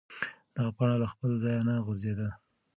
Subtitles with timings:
[0.55, 2.29] دغه پاڼه له خپل ځایه نه غورځېده.